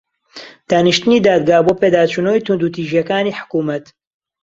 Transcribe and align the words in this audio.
دانیشتنی 0.71 1.17
دادگا 1.27 1.59
بۆ 1.65 1.73
پێداچوونەوەی 1.81 2.43
توندوتیژییەکانی 2.47 3.37
حکوومەت 3.39 3.85